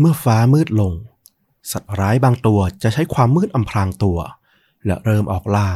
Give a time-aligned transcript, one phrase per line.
[0.00, 0.92] เมื่อฟ้ามืดลง
[1.72, 4.18] สัตว์ร้ายบางตัวจะใช้ความมืดอำพรางตัว
[4.86, 5.68] และเริ่มออกล่า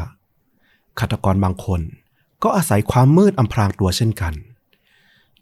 [0.98, 1.80] ฆาตกรบางคน
[2.42, 4.34] ก็อาศัยความมืดอำพรางตัวเช่นกัน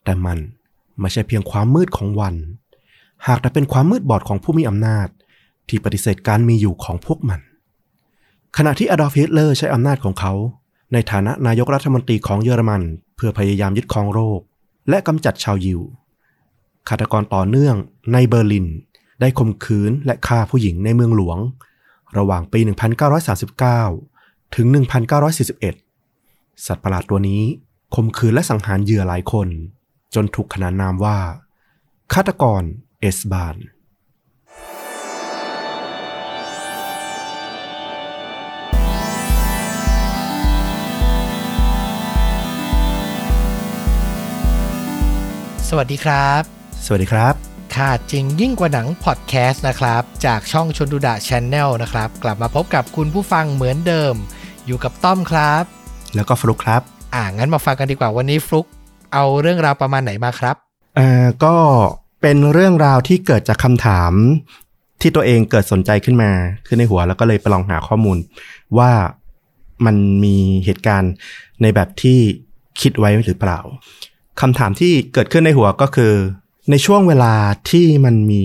[0.04, 0.38] แต่มัน
[1.00, 2.34] ไม่ใช่เพียงความมืดของวัน
[3.26, 5.08] หากแต่เป็นความมืดบอดของผู้มีอำนาจ
[5.68, 7.40] ที่ปฏิเสธการมีอยู่ของพวกมัน
[8.56, 10.32] ขณะที่อดอล์ฟฮิตเลอร์ใช้อำนาจของเขา
[10.92, 12.82] ในฐานะนายกรัฐมนตรีของเยอรมัน
[13.16, 14.40] เพื่อพยายามยึดครองโลก
[14.88, 15.80] และกำจัดชาวยิว
[16.88, 17.76] ฆาตกรต่อเนื่อง
[18.12, 18.66] ในเบอร์ลิน
[19.20, 21.38] ได้ข่มขืนและฆ่าผู้หญิงในเมืองหลวง
[22.18, 22.60] ระหว่างปี
[23.76, 24.66] 1939 ถึง
[25.46, 27.42] 1941 สัตว์ประหลาดตัวนี้
[27.94, 29.48] ข่มขืนและสังหารเหยื่อหลายคน
[30.14, 31.18] จนถูกขนานนามว่า
[32.12, 32.62] ฆาตกร
[33.00, 33.56] เอสบาน
[45.68, 47.34] สวัสดีครับ สวัสดีครับ
[47.76, 54.14] ค่ะจริงยิ่งกว่าหนังพอดแคสต์นะครับ จากช่องชนดูดะช n แนลนะครับ กลับมาพบกับคุณผู้ฟังเหมือนเดิม
[54.66, 55.64] อยู่กับต้อมครับ
[56.14, 56.82] แล้วก็ฟลุกครับ
[57.14, 58.66] อ่างั้นมาฟังกันดีกว่าวันนี้ฟลุก
[59.12, 60.56] เอาเรื่องราวประมาณไหนมาครับ
[60.96, 61.54] เอ่อก็
[62.22, 64.12] เป็นเรื่องราวที่เกิดจากคำถาม
[65.00, 66.30] ที่ตัวเองเกิดสนใจขึ้นมา
[66.66, 68.18] ขึ้นในหัวแล้วก็เลยไปลองหาข้อมูล
[68.78, 68.90] ว่า
[69.86, 71.12] มันมีเหตุการณ์
[71.62, 72.18] ในแบบที่
[72.80, 73.58] คิดไว้หรือเปล่า
[74.40, 76.12] คำถามที่เกิดขึ้นในหัวก็คือ
[76.70, 77.34] ในช่วงเวลา
[77.70, 78.44] ที่มันมี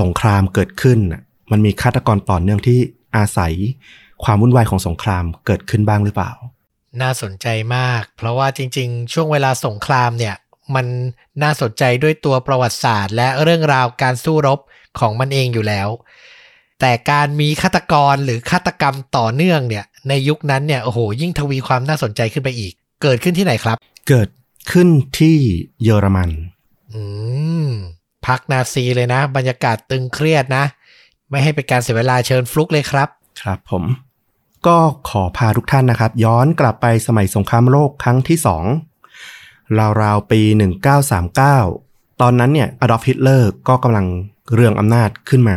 [0.00, 2.78] สงครามเกิดขึ้นน่ะมันมีฆาตกรต่อเนื่องที่
[3.16, 3.52] อาศัย
[4.24, 6.32] ความวุ่นวายของสงครามเกิดขึ้นบ้างหรือเปล่า
[7.02, 10.36] น่าสนใจมาก เพราะว่าจริง ๆ ช่วงเวลาสงครามเนี่ย
[10.74, 10.86] มัน
[11.42, 14.60] น่าสนใจด้วยตัวประวัติศาสตร์ และเรื่องราวการสู้รบ
[14.98, 15.88] ของมันเองอยู่แล้ว
[16.80, 23.76] แต่การมีฆาตกรหรือฆาตกรรมต่อเนื่องเนี่ย ในยุคนั้นเนี่ย โอ้โห ยิ่งทวีความน่าสนใจขึ้นไปอีก เกิดขึ้นที่ไหนครับ
[24.08, 24.28] เกิด
[24.72, 24.88] ขึ้น
[25.18, 25.36] ที่
[25.82, 26.30] เยอรมัน
[26.94, 27.19] อืม
[28.26, 30.64] พักนาซีเลยนะ บรรยากาศตึงเครียดนะ
[31.30, 33.08] ไม่ให้เป็นการเสียเวลาเชิญฟลุกเลยครับ
[33.42, 33.84] ครับผม
[34.66, 34.76] ก็
[35.08, 38.64] ขอพาทุกท่านนะครับ ย้อนกลับไปสมัยสงครามโลกครั้งที่สอง
[40.02, 40.40] ราวๆปี
[41.26, 44.06] 1939 ตอนนั้นเนี่ยอดอล์ฟฮิตเลอร์ก็กำลัง
[44.54, 45.56] เรืองอำนาจขึ้นมา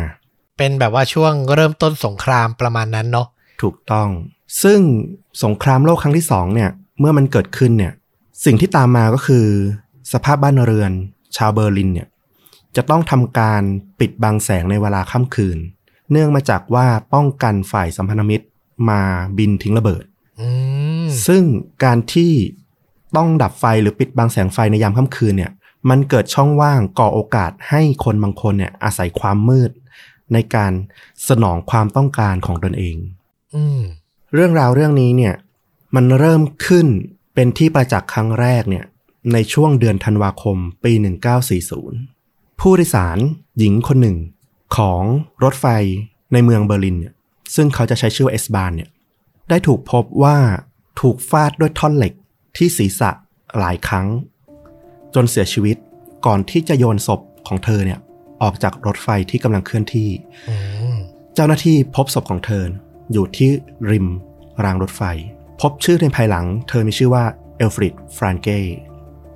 [0.58, 3.26] เป็นแบบว่าช่วงเริ่มต้นสงครามประมาณนั้นเนาะ
[3.62, 4.08] ถูกต้อง
[4.62, 4.80] ซึ่ง
[5.44, 6.70] สงครามโลกครั้งที่สองเนี่ย
[7.00, 7.92] เมื่อมันเกิดขึ้นเนี่ย
[8.44, 9.46] สิ่งที่ตามมาก็คือ
[10.12, 10.92] สภาพบ้านเรือน
[11.36, 12.08] ชาวเบอร์ลินเนี่ย
[12.76, 13.62] จะต้องทำการ
[14.00, 15.58] ปิดบังแสงในเวลาค่ำคืน
[16.10, 18.44] เนื่องมาจากว่าป้องกันฝ่ายสัมพันธมิตร
[18.90, 19.00] มา
[19.38, 20.04] บินทิ้งระเบิด
[20.40, 20.48] อื
[21.04, 21.42] มซึ่ง
[21.84, 22.32] การที่
[23.16, 25.52] ต้องดับไฟหรือปิดบังแสงไฟในยามค่ำคืนเนี่ย
[25.90, 29.70] มันเกิดช่องว่างก่อโอกาสให้คนบางคนเนี่ยอาศัยความมืด
[30.32, 30.72] ในการ
[31.28, 32.96] สนองความต้องการของตนเอง
[33.54, 33.80] อืม
[34.34, 35.34] เรื่องราวเรื่องนี้เนี่ย
[35.94, 36.86] มันเริ่มขึ้น
[37.34, 38.84] เป็นที่ประจักษ์ครั้งแรกเนี่ย
[39.32, 40.92] ในช่วงเดือนธันวาคมปี
[41.58, 42.13] 1940
[42.60, 43.18] ผู้โดยสาร
[43.58, 44.16] หญิงคนหนึ่ง
[44.76, 45.02] ของ
[45.44, 45.66] รถไฟ
[46.32, 47.14] ในเมืองเบอร์ลินเนี่ย
[47.54, 48.90] ซึ่งเขาจะใช้ชื่อเอสบานเนี่ย
[49.48, 50.36] ได้ถูกพบว่า
[51.00, 52.12] ถูกฟาดด้วยท่อนเหล็ก
[52.56, 53.10] ที่ศีรษะ
[53.58, 54.06] หลายครั้ง
[55.14, 55.76] จนเสียชีวิต
[56.26, 57.98] ก่อนที่จะโยนศพของเธอเนี่ย
[58.42, 60.10] ออกจากรถไฟที่กำลังเคลื่อนที่
[61.34, 62.64] เจ้าหน้าที่พบศพของเธอ
[63.12, 63.50] อยู่ที่
[63.90, 64.06] ริม
[64.64, 65.02] รางรถไฟ
[65.60, 67.24] พบชื่อในภายหลัง เธอมีชื่อว่า
[67.56, 68.48] เอลฟริดฟรานเก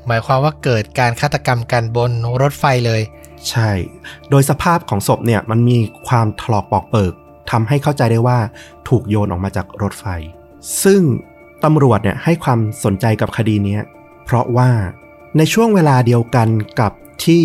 [0.09, 2.11] หมายความว่าเกิดการฆาตกรรมกันบน
[2.43, 3.03] รถไฟเลย
[3.49, 3.71] ใช่
[4.31, 7.13] โดยสภาพของศพเนี่ยมันมีความถลอกปอกเปิก
[7.51, 8.39] ทำให้เข้าใจได้ว่า
[8.89, 10.05] ถูกโยนออกมาจากรถไฟ
[10.83, 11.03] ซึ่ง
[11.65, 13.79] ตำรวจเนี่ยให้ความสนใจกับคดีนี้
[14.25, 14.71] เพราะว่า
[15.37, 16.49] ในช่วงเวลาเดียวกัน
[16.81, 16.93] กับ
[17.25, 17.45] ที่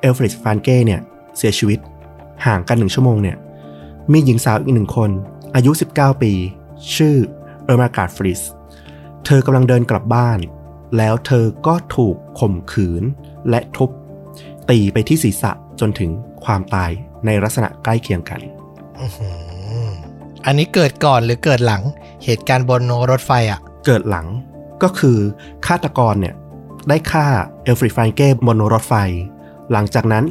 [0.00, 1.00] เอลฟริดฟานเก้เนี่ย
[1.36, 1.78] เสียชีวิต
[2.46, 3.36] ห่างกันหนึ่งชั่วโมงเนี่ย
[4.12, 5.10] มีหญิงสาวอีกหนึ่งคน
[5.54, 6.32] อายุ 19 ปี
[6.94, 7.16] ชื่อ
[7.64, 8.40] เออร์มาการ์ดฟริส
[9.24, 10.38] เธอกำลังเดินกลับบ้าน
[10.96, 13.02] แล้วเธอก็ถูกข่มขืน
[13.50, 13.90] และทุบ
[14.70, 16.10] ตีไปที่ศีรษะจนถึง
[16.44, 16.90] ความตาย
[17.26, 18.40] ในลักษณะใกล้เคียงกัน
[19.00, 19.28] อื้อหื
[19.86, 19.90] อ
[20.46, 21.82] อันนี้เกิดก่อนหรือเกิดหลัง
[22.24, 24.26] เหตุการณ์บนรถไฟอะ เกิดหลัง
[24.82, 25.18] ก็คือ
[25.66, 26.34] ฆาตกรเนี่ย
[26.88, 27.26] ได้ฆ่า
[27.64, 28.94] เอลฟริดฟรานเก้บนรถไฟ
[29.72, 30.24] หลังจากนั้น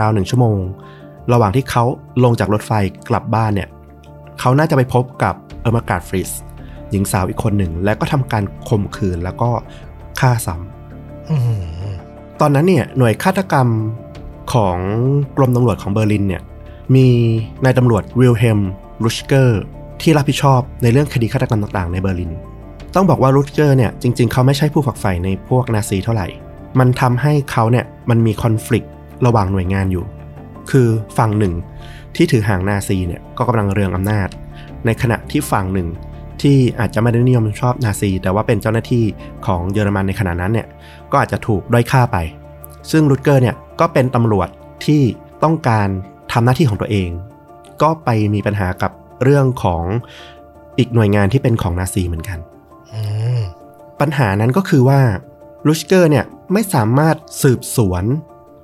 [0.00, 0.58] ราวๆหนึ่งชั่วโมง
[1.32, 1.84] ระหว่างที่เขา
[2.24, 2.72] ลงจากรถไฟ
[3.08, 3.68] กลับบ้านเนี่ย
[4.40, 6.30] เขาน่าจะไปพบกับเออร์มาการ์ดฟริส
[6.90, 9.50] หญิงสาวอีกคนหนึ่ง แล้วก็ทำการข่มขืนแล้วก็
[10.20, 13.68] ฆ่าซ้ำตอนนั้นเนี่ยหน่วยฆาตกรรม
[14.52, 14.78] ของ
[15.36, 16.42] กรมตำรวจของเบอร์ลินเนี่ย
[16.94, 17.06] มี
[17.64, 18.60] นายตำรวจวิลเฮม
[19.04, 19.60] รูชเกอร์
[20.00, 22.32] ที่รับผิดชอบในเรื่องคดีฆาตกรรมต่างๆในเบอร์ลิน
[22.94, 26.26] ต้องบอกว่ารูชเกอร์เนี่ยจริงๆ เขาไม่ใช่ผู้ฝักใฝ่ในพวกนาซีเท่าไหร่
[26.78, 28.86] มันทำให้เขาเนี่ยมันมี conflict
[29.26, 30.04] ระหว่างหน่วยงานอยู่
[30.70, 30.88] คือ
[31.18, 31.54] ฝั่งหนึ่ง
[32.16, 34.28] ที่ถือหางนาซีเนี่ยก็กำลังเรืองอำนาจ
[34.84, 35.88] ในขณะที่ฝั่งหนึ่ง
[36.42, 39.04] ที่อาจจะไม่ได้นิยมชอบนาซี แต่ว่าเป็นเจ้าหน้าที่
[39.46, 40.66] ของเยอรมันในขณะนั้นเนี่ย
[41.10, 42.16] ก็อาจจะถูกด้อยค่าไป
[42.90, 44.48] ซึ่งลูชเกอร์เนี่ยก็เป็นตำรวจ
[44.84, 45.02] ที่
[45.44, 45.88] ต้องการ
[46.32, 47.10] ทำหน้าที่ของตัวเอง
[47.82, 48.92] ก็ไปมีปัญหากับ
[49.22, 49.84] เรื่องของ
[50.78, 52.38] อีกหน่วยงานที่เป็นของนาซีเหมือนกัน
[52.92, 53.02] อื
[53.38, 53.40] ม
[54.00, 55.00] ปัญหานั้นก็คือว่า
[55.66, 58.04] ลูชเกอร์เนี่ยไม่สามารถสืบสวน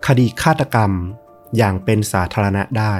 [0.07, 0.93] คดีฆาตกรรม
[1.57, 2.95] อย่างเป็นสาธารณะได้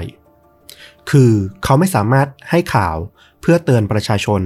[1.11, 1.33] คือ
[1.65, 2.97] เขาไม่สามารถให้ข่าว
[3.45, 4.41] เพื่อเตือนประชาชน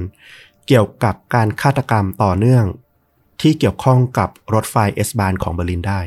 [0.67, 2.65] เกี่ยวกับการฆาตกรรมต่อเนื่อง
[3.41, 6.00] ที่เกี่ยวข้องกับรถไฟ S-Bahn ของเบอร์ลินได้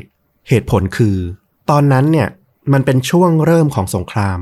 [0.49, 1.17] เหตุผลคือ
[1.69, 2.27] ตอนนั้นเนี่ย
[2.73, 4.39] มันเป็นช่วงเริ่มของสงคราม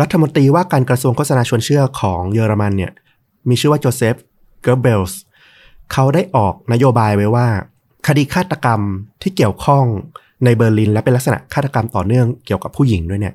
[0.00, 2.92] รัฐมนตรีว่าการกระทรวงโฆษณาชวนเชื่อของเยอรมันเนี่ย
[3.48, 4.14] มีชื่อว่าโจเซฟ
[4.62, 5.20] เกิบเบลส์
[5.92, 7.48] เขาได้ออกนโยบายไว้ว่า
[8.06, 8.80] คดีฆาตกรรม
[9.22, 9.84] ที่เกี่ยวข้อง
[10.44, 13.34] ในเบอร์ลิน และเป็นลักษณะฆาตกรรมต่อเนื่องเกี่ยวกับผู้หญิงด้วยเนี่ย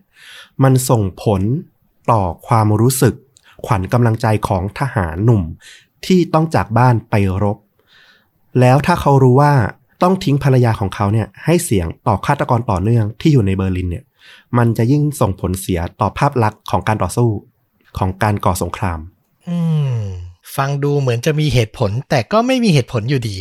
[0.63, 1.41] มันส่งผล
[2.11, 3.13] ต่อความรู้สึก
[3.65, 5.43] ขวัญกำลังใจของทหารหนุ่ม
[6.05, 7.57] ที่ต้องจากบ้านไปรบ
[8.59, 9.53] แล้วถ้าเขารู้ว่า
[10.01, 14.05] ต้องทิ้งภรรยาของเขาเนี่ยให้เสียงต่อฆาตกรต่อเนื่องที่อยู่ในเบอร์ลินเนี่ย
[14.57, 17.29] มันจะยิ่งส่งผลเสียต่อภาพลักษณ์ของการต่อสู้
[17.97, 18.99] ของการก่อสงคราม
[19.49, 19.57] อื
[19.95, 19.97] ม
[20.55, 23.37] ฟังดูเหมือนจะมีเหตุผล แต่ก็ไม่มีเหตุผลอยู่ดี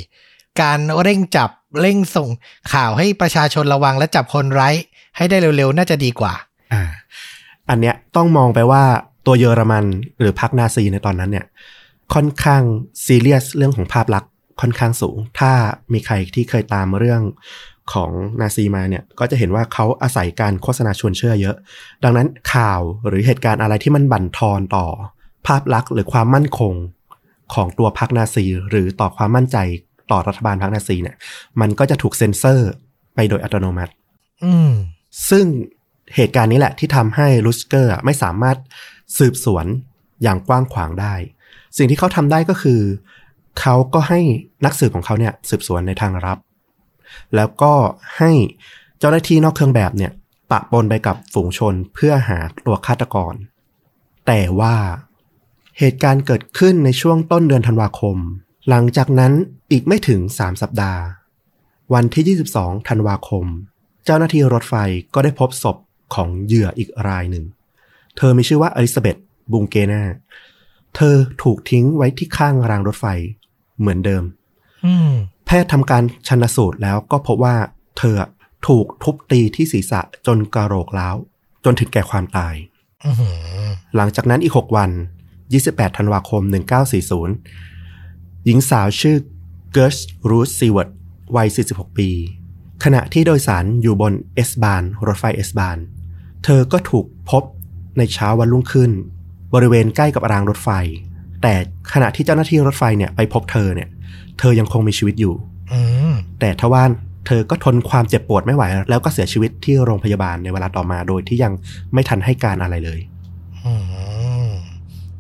[0.63, 2.29] การเร่งจับเร่งส่ง
[2.73, 4.75] ข่าวให้ประชาชนระวังและจับคนร้าย
[5.17, 6.35] ให้ได้เร็วๆ น่าจะดีกว่า
[6.73, 6.83] อ่า
[7.69, 8.85] อันเนี้ยต้องมองไปว่า
[9.27, 9.85] ตัวเยอรมัน
[10.21, 11.47] หรือพรรคนาซีในตอนนั้นเนี่ย
[12.15, 12.63] ค่อนข้าง
[13.07, 14.31] ซีเรียสเรื่องของภาพลักษณ์
[14.61, 15.53] ค่อนข้างสูง ถ้า
[15.93, 17.23] มีใครที่เคยตามเรื่อง
[17.93, 18.11] ของ
[18.41, 21.57] นาซีมาเนี่ยก็จะเห็นว่าเขาอาศัยการโฆษณาชวนเชื่อเยอะ
[22.05, 24.87] ดังนั้นข่าวหรือเหตุการณ์อะไรที่มันบั่นทอนต่อ
[25.47, 26.75] ภาพลักษณ์หรือความมั่นคง
[27.55, 29.57] ของตัวพรรคนาซี หรือต่อความมั่นใจ
[30.11, 31.17] ต่อรัฐบาลพรรคนาซีเนี่ย
[31.61, 32.71] มันก็จะถูกเซ็นเซอร์
[33.15, 33.93] ไปโดยอัตโนมัติ
[34.45, 34.73] อืม
[35.31, 35.47] ซึ่ง
[36.17, 38.57] เหตุการณ์นี้แหละที่ทำให้ลูสเกอร์ไม่สามารถ
[39.19, 39.67] สืบสวน
[40.23, 41.14] อย่างกว้างขวางได้
[41.76, 42.81] สิ่งที่เขาทำได้ก็คือ
[43.61, 44.20] เขาก็ให้
[44.64, 46.38] นักสืบของเขาเนี่ยสืบสวนในทางลับ
[47.37, 47.73] แล้วก็
[48.19, 48.32] ให้
[48.99, 50.12] เจ้าหน้าที่นอกเครื่องแบบเนี่ย
[50.50, 53.35] ปะปนไปกับฝูงชนเพื่อหาตัวฆาตกร
[54.26, 54.76] แต่ว่า
[55.79, 58.17] เหตุการณ์เกิดขึ้นในช่วงต้นเดือนธันวาคม
[58.69, 59.32] หลังจากนั้น
[59.70, 61.03] อีกไม่ถึง 3 สัปดาห์
[61.94, 63.47] วันที่ 22 ธันวาคม
[64.05, 64.75] เจ้าหน้าที่รถไฟ
[65.14, 65.76] ก็ได้พบศพ
[66.14, 67.44] ของเหยื่ออีกรายหนึ่ง
[68.17, 69.17] เธอมีชื่อว่าอลิซาเบธ
[69.53, 70.03] บุงเกนา
[70.97, 73.06] เธอถูกทิ้งไว้ที่ข้างรางรถไฟ
[73.79, 74.25] เหมือนเดิม
[74.87, 75.12] อืม
[75.47, 77.56] แพทย์ทำการชันสูตรแล้วก็พบว่า
[77.99, 78.17] เธอ
[78.69, 81.17] ถูกทุบตีที่ศีรษะจนกระโหลกร้าว
[81.64, 82.55] จนถึงแก่ความตาย
[83.05, 84.91] อือหือหลังจากนั้นอีก6วัน
[85.43, 86.43] 28 ธันวาคม
[87.25, 89.17] 1940 หญิงสาวชื่อ
[89.73, 89.97] เกิร์ท
[90.31, 90.88] รูดซีเวิร์ด
[91.37, 92.09] วัย 46 ปี
[92.85, 95.79] ขณะที่โดยสารอยู่บน S-Bahn รถไฟ S-Bahn
[96.44, 97.43] เธอก็ถูกพบ
[97.99, 98.91] ในเช้าวันรุ่งขึ้น
[99.55, 100.69] บริเวณใกล้กับรางรถไฟ
[101.43, 101.55] แต่
[101.93, 103.89] ขณะที่เจ้าหน้าที่รถไฟเนี่ยไปพบเธอเนี่ย
[104.39, 105.35] เธอยังคงมีชีวิตอยู่
[105.73, 105.81] อื
[106.11, 106.85] มแต่ทว่า
[107.27, 111.53] เธอก็ทนความเจ็บปวดไม่ไหว แล้วก็เสียชีวิตที่โรงพยาบาลในเวลาต่อมาโดยที่ยัง
[111.93, 113.00] ไม่ทันให้การอะไรเลย
[113.65, 113.73] อื
[114.47, 114.49] ม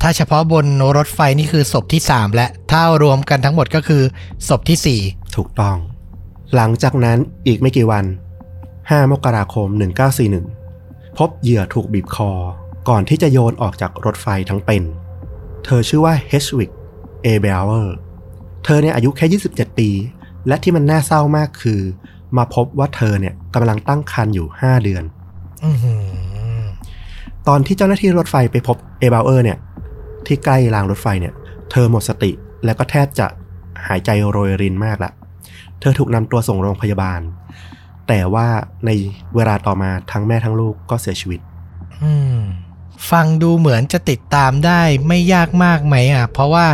[0.02, 0.66] ถ้าเฉพาะบน
[0.96, 4.02] รถไฟนี่คือศพที่สามและถ้ารวมกันทั้งหมดก็คือ
[4.48, 5.00] ศพที่สี่
[5.36, 5.76] ถูกต้อง
[6.54, 8.04] หลังจากนั้นอีกไม่กี่วัน
[8.62, 9.68] 5 มกราคม
[10.42, 12.30] 1941 พบเหยื่อถูกบีบคอ
[12.88, 14.82] ก่อนที่จะโยนออกจากรถไฟทั้งเป็น
[15.64, 16.70] เธอชื่อว่าเฮดวิก
[17.22, 17.96] เอเบาเออร์
[18.64, 19.88] เธอเนี่ยอายุแค่ 27 ปี
[20.48, 21.80] และที่มันน่าเศร้ามากคือ
[22.36, 25.04] มาพบว่าเธอเนี่ยกำลังตั้งครรภ์อยู่ 5 เดือน
[25.64, 26.02] อือหือ
[27.48, 29.58] ตอนที่เจ้าหน้าที่รถไฟไปพบเอเบลเออร์เนี่ย
[30.26, 31.34] ที่ใกล้รางรถไฟเนี่ย
[31.70, 32.30] เธอหมดสติ
[32.64, 33.26] และก็แทบจะ
[33.86, 35.12] หายใจโรยรินมากละ
[35.80, 37.20] เธอถูกนำตัวส่งโรงพยาบาล
[38.08, 38.46] แต่ว่า
[38.86, 38.90] ใน
[39.34, 41.40] เวลาต่อมาทั้งแม่ทั้งลูกก็เสียชีวิต
[42.02, 42.38] อืม
[43.10, 46.66] ฟังดูเหมือนจะติดตามได้ไม่ยากมากไหมอะ เพราะว่า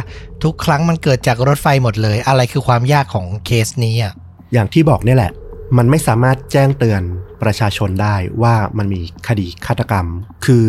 [0.43, 4.13] ทุกครั้งมันเกิดจากรถไฟหมดเลย อะไรคือความยากของเคสนี้อะ
[4.53, 5.33] อย่างที่บอกนี่แหละ
[5.77, 7.03] มันไม่สามารถแจ้งเตือน
[7.43, 10.07] ประชาชนได้ว่ามันมีคดีฆาตกรรม
[10.45, 10.65] คือ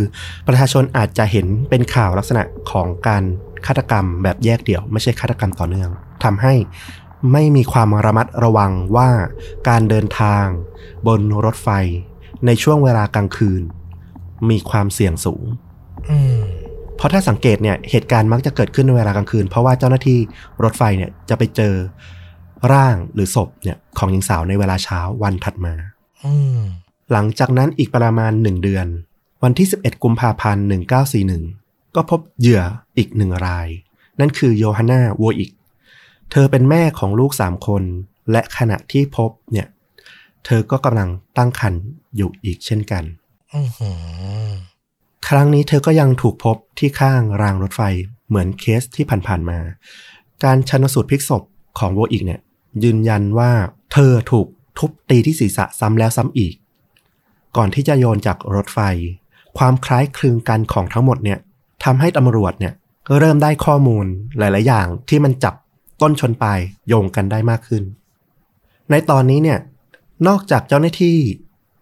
[0.48, 3.24] ประชาชนอาจจะเห็นเป็นข่าวลักษณะของการ
[3.66, 5.90] ฆาตกรรมแบบแยกเดี่ยว ไม่ใช่ฆาตกรรมต่อเนื่อง
[6.24, 6.54] ทำให้
[7.32, 9.10] ไม่มีความระมัดระวังว่า
[9.70, 10.46] การเดินทาง
[11.08, 11.70] บนรถไฟ
[12.46, 13.62] ในช่วงเวลากลางคืน
[14.50, 15.44] มีความเสี่ยงสูง
[16.10, 16.42] อืม
[16.96, 20.20] เพราะถ้าสังเกตเนี่ยเหตุการณ์มักจะเกิดขึ้นในเวลากลางคืน เพราะว่าเจ้าหน้าที่
[20.64, 21.74] รถไฟเนี่ยจะไปเจอ
[22.74, 25.74] ร่างหรือศพเนี่ยของหญิงสาวในเวลาเช้าวันถัดมา
[26.24, 26.62] อืม
[27.12, 28.88] หลังจากนั้นอีกประมาณหนึ่งเดือน
[29.44, 30.66] วันที่ 11 กุมภาพันธ์
[31.30, 32.64] 1941 ก็พบเหยื่อ
[32.98, 33.68] อีกหนึ่งราย
[34.20, 35.52] นั่นคือโยฮันนาวัวอิก
[36.32, 37.84] เธอเป็นแม่ของลูกสามคน
[38.32, 39.68] และขณะที่พบเนี่ย
[40.46, 41.82] เธอก็กำลังตั้งครรภ์
[42.16, 43.29] อยู่อีกเช่นกันอือหือ
[45.28, 47.82] ครั้งนี้เธอก็ยังถูกพบที่ข้างรางรถไฟ
[48.28, 49.60] เหมือนเคสที่ผ่านๆมา
[50.44, 51.44] การชันสูตรพลิกศพ
[51.80, 52.40] ของโวอีกเนี่ย
[52.84, 53.52] ยืนยันว่า
[53.94, 56.54] เธอถูกทุบตีที่ศีรษะซ้ำแล้วซ้ำอีก
[57.58, 58.80] ก่อนที่จะโยนจากรถไฟ
[59.58, 61.40] ความคล้ายคลึงกันของทั้งหมดเนี่ย
[61.84, 62.74] ทำให้ตำรวจเนี่ย
[63.18, 64.06] เริ่มได้ข้อมูล
[64.38, 65.54] หลาย ๆ อย่างที่มันจับ
[66.02, 67.84] ต้นชนปลายโยงกันได้มากขึ้น
[68.90, 69.60] ในตอนนี้เนี่ย
[70.28, 71.18] นอกจากเจ้าหน้าที่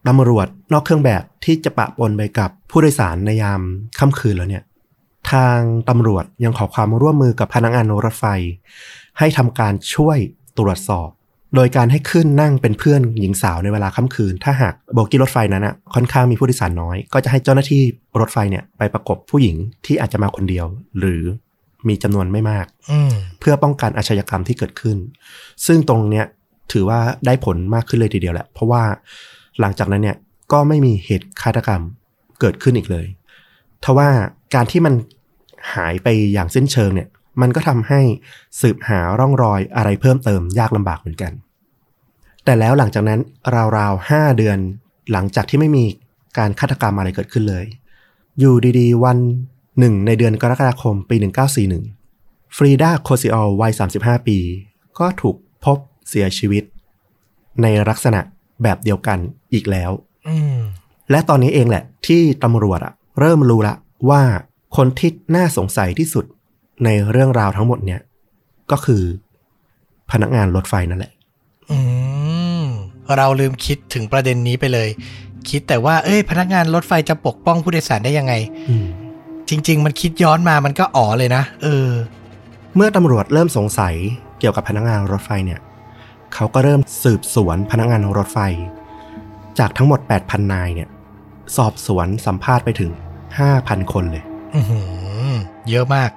[0.07, 3.61] ตำรวจนอกเครื่องแบบที่จะปะปนไปกับผู้โดยสารในยาม
[3.99, 4.63] ค่ำคืนแล้วเนี่ย
[5.31, 5.59] ทาง
[5.89, 8.25] ตำรวจยังขอความร่วมมือกับพนักงานรถไฟ
[9.19, 10.17] ให้ทำการช่วย
[10.57, 11.09] ตรวจสอบ
[11.55, 17.81] โดยการให้ขึ้นนั่งเป็นเพื่อนหญิงสาวในเวลาค่ำคืน ถ้าหากโบกี้รถไฟนั้นอะค่อนข้างมีผู้โดยสารน้อย ก็จะให้เจ้าหน้าที่
[18.19, 20.65] รถไฟเนี่ยไปประกบผู้หญิงที่อาจจะมาคนเดียว
[20.99, 21.23] หรือ
[21.87, 24.97] มีจำนวนไม่มากอืมเพื่อป้องกันอาชญากรรมที่เกิดขึ้น
[25.65, 26.25] ซึ่งตรงเนี้ย
[26.71, 28.83] ถือว่าได้ผลมากขึ้นเลยทีเดียวแหละ เพราะว่า
[29.59, 30.17] หลังจากนั้นเนี่ย
[30.51, 31.81] ก็ไม่มีเหตุฆาตกรรม
[32.39, 33.07] เกิดขึ้นอีกเลย
[33.83, 34.09] ทว่า
[34.55, 34.93] การที่มัน
[35.73, 37.07] หายไปอย่างสิ้นเชิงเนี่ย
[37.41, 38.01] มันก็ทำให้
[38.61, 41.31] สืบหาร่องรอยอะไรเพิ่มเติมยากลำบากเหมือนกัน
[42.43, 43.19] แต่แล้วหลังจากนั้น
[43.77, 44.57] ราวๆห้าเดือน
[45.11, 45.85] หลังจากที่ไม่มี
[46.37, 47.65] การฆาตกรรมอะไรเกิดขึ้นเลย
[48.39, 49.17] อยู่ดีๆ วัน
[49.79, 51.15] หนึ่งในเดือนกรกฎาคมปี
[51.85, 54.37] 1941 ฟรีดาโคซิออลวัย 35 ปี
[54.99, 55.77] ก็ถูกพบ
[56.09, 56.63] เสียชีวิต
[57.61, 58.21] ในลักษณะ
[58.63, 59.17] แบบเดียวกัน
[59.53, 59.91] อีกแล้ว
[60.27, 60.57] อืม
[61.11, 63.75] และตอนนี้เองแหละ ที่ตำรวจอะเริ่มรู้ละ
[64.09, 64.21] ว่า
[64.77, 66.25] คนที่น่าสงสัยที่สุด
[66.85, 68.01] ในเรื่องราวทั้งหมดเนี่ย
[68.71, 69.03] ก็คือ
[70.11, 71.11] พนักงานรถไฟนั่นแหละ
[71.71, 71.77] อื
[72.61, 72.63] ม
[73.17, 74.89] เราลืมคิดถึงประเด็นนี้ไปเลย
[75.49, 78.33] คิดแต่ว่า เอ้ย พนักงานรถไฟจะปกป้องผู้โดยสารได้ยังไง
[78.69, 78.87] อืม
[79.49, 81.89] จริง ๆ มันคิดย้อนมามันก็อ๋อเลยนะเออ
[82.75, 83.95] เมื่อตำรวจเริ่มสงสัย
[84.39, 85.59] เกี่ยวกับพนักงานรถไฟเนี่ย
[86.33, 88.39] เขาก็เริ่มสืบสวนพนักงานรถไฟ
[89.59, 90.89] จากทั้งหมด 8,000 นายเนี่ย
[91.57, 92.91] สอบสวนสัมภาษณ์ไปถึง
[93.41, 94.23] 5,000 คนเลย
[94.55, 94.79] อือหื
[95.31, 95.33] อ
[95.69, 96.09] เยอะมาก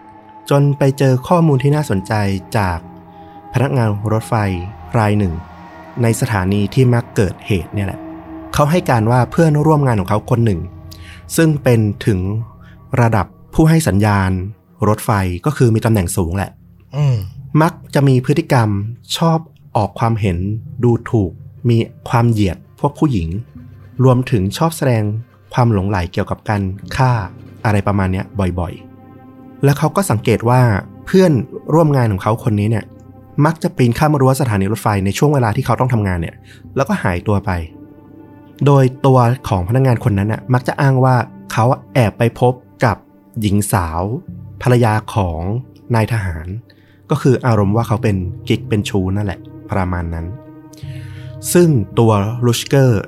[0.50, 2.12] จนไปเจอข้อมูลที่น่าสนใจ
[2.58, 2.78] จาก
[3.54, 4.34] พนักงานรถไฟ
[4.98, 5.34] รายหนึ่ง
[6.02, 8.00] ในสถานีที่มักเกิดเหตุเนี่ยแหละ
[8.54, 10.60] เขาให้การว่าเพื่อนร่วมงานของเขาคนหนึ่ง
[11.36, 12.18] ซึ่งเป็นถึง
[13.00, 14.30] ระดับผู้ให้สัญญาณ
[14.88, 15.10] รถไฟ
[15.46, 16.50] ก็คือมีตำแหน่งสูงแหละ
[16.96, 17.16] อืม
[17.62, 18.68] มักจะมีพฤติกรรม
[19.16, 19.38] ชอบ
[19.76, 20.38] ออกความเห็น
[20.84, 21.32] ดูถูก
[21.68, 23.28] มีความเหยียดพวกผู้หญิง
[24.04, 25.02] รวมถึงชอบแสดง
[25.54, 26.62] ความหลงใหลเกี่ยวกับการ
[26.96, 27.12] ฆ่า
[27.64, 28.22] อะไรประมาณนี้
[28.58, 30.60] บ่อยๆ แล้วเขาก็สังเกตว่า
[31.06, 31.32] เพื่อน
[31.74, 32.84] ร่วมงานของเขาคนนี้เนี่ย
[33.44, 36.36] มักจะปีนข้ามรั้วสถานีรถไฟในช่วงเวลาที่เขาต้องทำงานเนี่ย
[36.76, 37.50] แล้วก็หายตัวไป
[38.66, 41.16] โดยตัวของพนักงานคนนั้นน่ะมักจะอ้างว่า
[41.52, 42.52] เขาแอบไปพบ
[42.84, 42.96] กับ
[43.40, 44.02] หญิงสาว
[44.62, 45.40] ภรรยาของ
[45.94, 46.46] นายทหาร
[47.10, 48.16] ก็คืออารมณ์ว่าเขาเป็น
[48.48, 49.40] กิ๊กเป็นชูนั่นแหละ
[49.72, 50.26] ประมาณนั้น
[51.52, 52.12] ซึ่งตัว
[52.46, 53.02] ลูชเกอร์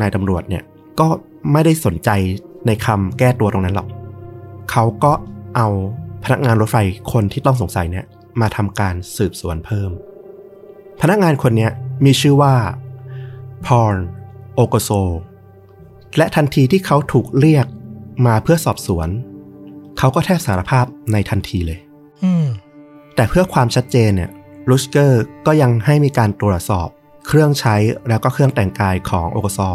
[0.00, 0.64] นายตำรวจเนี่ย
[1.00, 1.08] ก็
[1.52, 2.10] ไม่ได้สนใจ
[2.66, 3.88] ในคำแก้ตัวตรงนั้นหรอก
[4.70, 5.12] เขาก็
[5.56, 5.68] เอา
[6.24, 6.76] พนักงานรถไฟ
[7.12, 8.04] คนที่ต้องสงสัยเนี่ย
[8.40, 9.90] มาทำการสืบสวนเพิ่ม
[11.00, 11.70] พนักงานคนเนี้ย
[12.04, 12.54] มีชื่อว่า
[13.66, 13.96] พอร์น
[14.54, 14.90] โอโกโซ
[16.16, 17.66] และทันทีที่เขาถูกเรียก
[18.26, 19.08] มาเพื่อสอบสวน
[19.98, 21.80] เขาก็แทบสารภาพในทันทีเลย
[22.24, 22.46] อืม
[23.14, 24.30] แต่เพื่อความชัดเจนเนี่ย
[24.70, 26.88] ลูชเกอร์ก็ยังให้มีการตรวจสอบ
[27.26, 27.76] เครื่องใช้
[28.08, 29.70] แล้วก็เครื่องแต่งกายของโอกซอ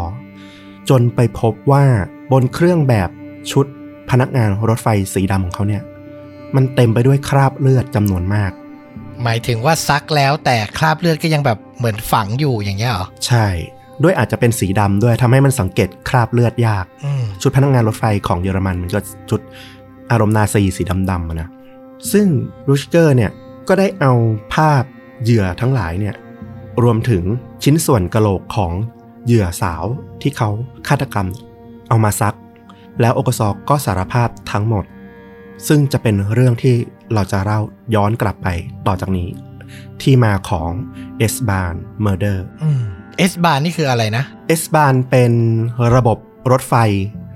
[0.88, 1.84] จนไปพบว่า
[2.32, 3.10] บนเครื่องแบบ
[3.50, 3.66] ชุด
[4.10, 5.82] พนักงานรถไฟสีดำของเขาเนี่ย
[6.56, 8.52] มันเต็มไปด้วยคราบเลือดจำนวนมาก
[9.22, 13.46] หมายถึงว่าซักแล้วแต่คราบเลือดก็ยังแบบเหมือนฝังอยู่อย่างเงี้ยเหรอ ใช่
[14.02, 19.40] ด้วยอาจจะเป็นสีดำด้วยทำให้มันสังเกตคราบเลือดยากอืมชุดพนักงานรถไฟของเยอรมันมันก็ชุด
[20.10, 21.48] อารมณ์นาซีสีดำๆอะนะ
[22.12, 22.26] ซึ่ง
[22.68, 23.30] รูชเกอร์เนี่ย
[23.68, 24.12] ก็ได้เอา
[24.54, 24.82] ภาพ
[25.22, 26.14] เหยื่อทั้งหลายเนี่ย
[26.82, 27.24] รวมถึง
[27.64, 28.72] ชิ้นส่วนกะโหลกของ
[29.26, 29.84] เหยื่อสาว
[30.22, 30.50] ที่เขา
[30.88, 31.28] ฆาตกรรม
[31.88, 32.36] เอามาซัก
[33.00, 34.84] แล้วโอกซอก็สารภาพทั้งหมด
[35.68, 36.74] ซึ่งจะเป็นเรื่องที่
[37.14, 37.60] เราจะเล่า
[37.94, 38.48] ย้อนกลับไป
[38.86, 39.28] ต่อจากนี้
[40.02, 40.70] ที่มาของ
[41.18, 42.82] S-Bahn Murderer อืม
[43.18, 45.32] S-Bahn นี่คืออะไรนะ S-Bahn เป็น
[45.96, 46.18] ระบบ
[46.52, 46.74] รถไฟ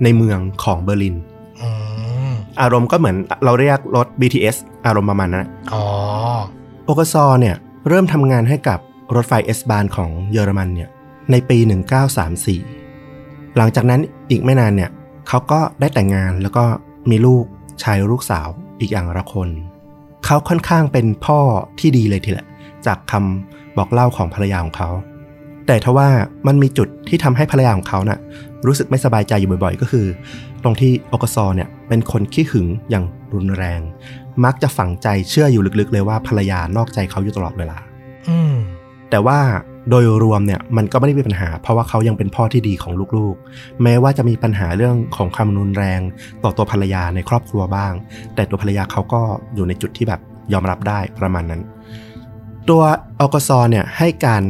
[0.03, 1.15] ในเมืองของเบอร์ลิน
[2.53, 5.83] อืมอารมณ์ก็เหมือนเราเรียกรถ BTS อารมณ์ประมาณนั้นอ๋อ
[6.85, 7.55] โอกซอเนี่ย
[7.87, 8.79] เริ่มทำงานให้กับ
[9.15, 10.89] รถไฟ S-Bahn ของเยอรมันเนี่ย
[11.31, 11.57] ในปี
[12.37, 14.89] 1934 หลังจากนั้นอีกไม่นานเนี่ย
[15.27, 16.63] เขาก็ได้แต่งงานแล้วก็
[17.09, 17.45] มีลูก
[17.83, 18.47] ชายลูกสาว
[18.79, 19.49] อีกอย่างละคน
[20.25, 21.39] เขาค่อนข้างเป็นพ่อ
[21.79, 22.47] ที่ดีเลยทีแหละ
[22.85, 24.89] จากคำบอกเล่าของภรรยาของเขา
[25.67, 26.07] แต่ทว่า
[26.47, 28.19] มันมีจุดที่ทำให้ภรรยาของเขาน่ะ
[28.67, 30.05] รู้สึกไม่สบายใจอยู่บ่อยๆ ก็คือ
[30.63, 33.81] ตรงที่โอกซอเนี่ยเป็นคนขี้หึงอย่างรุนแรง
[34.45, 37.77] มักจะฝังใจเชื่ออยู่ลึกๆ เลยว่าภรรยานอกใจเขาอยู่ตลอดเวลา
[38.29, 38.53] อืม
[39.09, 39.39] แต่ว่า
[39.89, 45.99] โดยรวมเนี่ยมันก็ไม่ได้มีปัญหา เพราะว่าเขายังเป็นพ่อที่ดีของลูกๆ แม้ว่าจะมีปัญหาเรื่องของความรุนแรง
[46.43, 47.93] ต่อตัวภรรยาในครอบครัวบ้าง
[48.35, 49.21] แต่ตัวภรรยาเขาก็
[49.55, 50.21] อยู่ในจุดที่แบบ
[50.53, 51.61] ยอมรับได้ประมาณนั้น
[52.69, 52.81] ตัว
[53.19, 54.43] ออกซอเนี่ยให้การ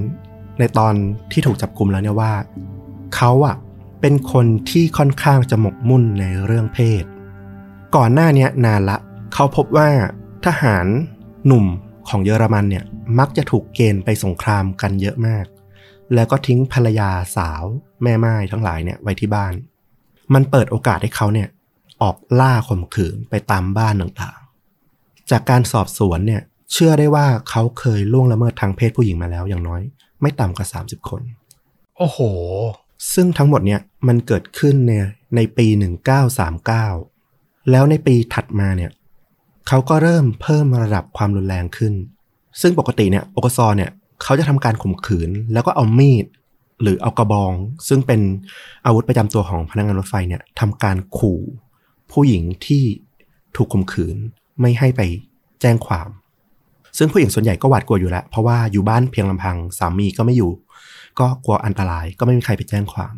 [0.60, 0.94] ในตอน
[1.32, 2.34] ที่ถูกจับกลุมแล้วเนี่ยว่า
[3.16, 3.56] เขาอะ
[4.02, 7.04] เป็นคนที่ค่อนข้างจะหมกมุ่นในเรื่องเพศ
[7.96, 8.98] ก่อนหน้านี้นานละ
[9.34, 9.90] เขาพบว่า
[10.46, 10.86] ทหาร
[11.46, 11.66] หนุ่ม
[12.10, 12.84] ของเยอรมันเนี่ย
[13.20, 15.46] มักจะถูกเกณฑ์ไปสงครามกันเยอะมาก
[16.14, 17.64] แล้วก็ทิ้งภรรยาสาว
[18.04, 19.54] แม่ไม้ทั้งหลายเนี่ยไว้ที่บ้าน
[20.34, 21.48] มันเปิดโอกาสให้เขาเนี่ย
[22.02, 26.42] ออกล่าข่มขืนไปตามบ้านต่างๆ จากการสอบสวนเนี่ย
[26.72, 29.82] เชื่อได้ว่าเขาเคยล่วงละเมิดทางเพศผู้หญิงมาแล้วอย่างน้อย
[30.24, 31.22] ไม่ต่ำกว่า 30 คน
[31.98, 32.20] โอ้โห
[33.14, 34.92] ซึ่งทั้งหมดเนี่ยมันเกิดขึ้นใน
[35.36, 35.68] ในปี
[36.90, 38.92] 1939 แล้วในปีถัดมาเนี่ย
[39.68, 41.94] เขาก็เริ่มเพิ่มระดับความรุนแรงขึ้น
[42.62, 43.92] ซึ่งปกติเนี่ยโอกซอเนี่ย
[44.24, 46.26] เขาจะทำการข่มขืนแล้วก็เอามีด
[46.82, 47.54] หรือเอากระบอง
[47.88, 48.22] ซึ่งเป็น
[48.86, 51.40] อาวุธประจำตัวของพนักงานรถไฟเนี่ยทำการขู่
[52.12, 52.84] ผู้หญิงที่
[53.56, 54.16] ถูกข่มขืน
[54.62, 55.02] ไม่ให้ไป
[55.62, 56.08] แจ้งความ
[56.98, 60.52] ซึ่งผู้หญิงส่วนใหญ่ก็หวาดกลัวอยู่แล้ว เพราะว่าอยู่บ้านเพียงลำพังสามีก็ไม่อยู่
[61.20, 63.14] ก็กลัวอันตรายก็ไม่มีใครไปแจ้งความ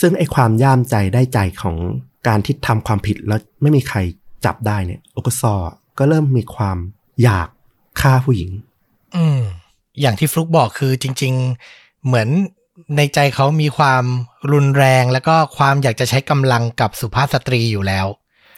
[0.00, 1.76] ซึ่งไอ้ความย่ามใจได้ใจของ
[2.28, 3.98] การที่ทำความผิดแล้วไม่มีใคร
[4.44, 5.54] จับได้เนี่ยโอกซอ
[5.98, 6.78] ก็เริ่มมีความ
[7.22, 7.48] อยาก
[8.00, 8.50] ฆ่าผู้หญิง
[9.16, 9.40] อืม
[10.00, 11.34] อย่างที่ฟลุกบอกคือจริง
[11.68, 12.28] ๆ เหมือน
[12.96, 14.04] ในใจเขามีความ
[14.52, 18.06] รุนแรง แล้วก็ความอยากจะใช้กำลังกับสุภาพสตรีอยู่แล้ว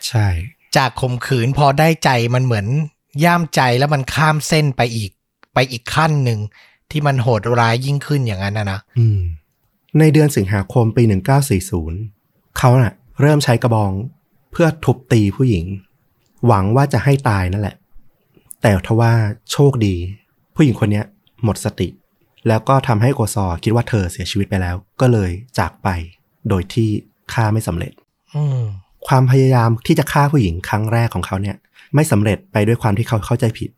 [0.06, 0.26] ใช่
[0.76, 2.66] จากข่มขืนพอได้ใจมันเหมือน
[3.24, 5.10] ย่ามใจแล้วมันข้ามเส้นไปอีก
[5.54, 6.40] ไปอีกขั้นหนึ่ง
[6.90, 9.20] ที่มันโหดร้ายยิ่งขึ้นอย่างนั้นนะนะอืม
[9.98, 11.02] ในเดือนสิงหาคมปี
[11.80, 13.92] 1940 เขาน่ะ เริ่มใช้กระบอง
[14.52, 15.64] เพื่อทุบตีผู้หญิง
[16.46, 17.76] หวังว่าจะให้ตายนั่นแหละ
[18.62, 19.12] แต่ทว่า
[19.52, 19.94] โชคดี
[20.54, 21.04] ผู้หญิงคนเนี้ย
[21.44, 21.88] หมดสติ
[22.48, 25.88] แล้วก็ทำให้โกซอคิดว่าเธอเสียชีวิตไปแล้ว ก็เลยจากไป
[26.48, 26.88] โดยที่
[27.32, 27.92] ฆ่าไม่สำเร็จ
[28.34, 28.62] อืม
[29.06, 31.56] ความพยายามที่จะฆ่าผู้หญิงครั้งแรกของเขาเนี่ย
[31.94, 33.70] ไม่สำเร็จไปด้วยความที่เขาเข้าใจผิด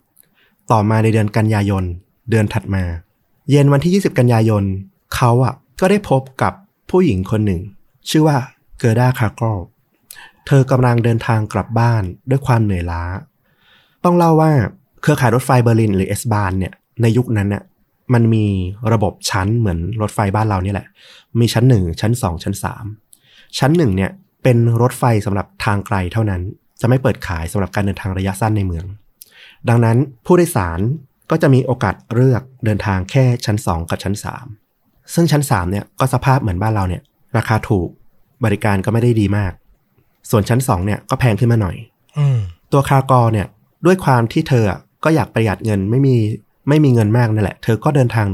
[0.70, 1.84] ต่อมาในเดือนกันยายน
[2.30, 2.84] เดือนถัดมา
[3.50, 4.64] เย็นวันที่ 20 กันยายน
[5.14, 6.52] เขาอะก็ได้พบกับ
[6.90, 7.60] ผู้หญิงคนหนึ่ง
[8.10, 8.36] ชื่อว่า
[8.78, 9.58] เกอร์ดาคาร์โกล
[10.46, 13.02] เธอกำลังเดินทางกลับบ้านด้วยความเหนื่อยล้า
[14.04, 14.50] ต้องเล่าว่า
[15.02, 17.62] เครือข่ายรถไฟเบอร์ลินหรือ S-Bahn เนี่ยในยุคนั้นเนี่ย
[18.14, 18.46] มันมี
[18.92, 20.86] ระบบชั้นเหมือนรถไฟบ้านเราเนี่ยแหละ
[21.38, 22.54] มีชั้น1ชั้น2ชั้น
[23.04, 24.10] 3ชั้น1เนี่ย
[24.42, 26.42] เป็นรถไฟสำหรับทางไกลเท่านั้น
[26.80, 28.86] จะไม่เปิดขายสำหรับการเดินทางระยะสั้นในเมือง
[29.68, 30.80] ดังนั้นผู้โดยสาร
[31.30, 34.14] ก็จะมีโอกาสเลือกเดินทางแค่ชั้น 2 กับชั้น
[34.62, 37.02] 3 ซึ่งชั้น3เนี่ยก็สภาพเหมือนบ้านเราเนี่ย
[37.36, 37.88] ราคาถูก
[38.44, 39.52] บริการก็ไม่ได้ดีมาก
[40.30, 41.76] ส่วนชั้น 2 เนี่ยก็แพงขึ้นมาหน่อย
[42.18, 42.38] อืม
[42.72, 43.46] ตัวคากอเนี่ย
[43.86, 46.16] ด้วยความที่เธออะก็อยากประหยัดเงินไม่มี
[46.68, 48.26] ไม่มีเงินมากนั่นแหละ เธอก็เดินทาง